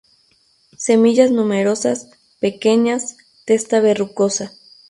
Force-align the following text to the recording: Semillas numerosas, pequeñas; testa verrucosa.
Semillas 0.77 1.29
numerosas, 1.29 2.09
pequeñas; 2.39 3.17
testa 3.45 3.81
verrucosa. 3.81 4.51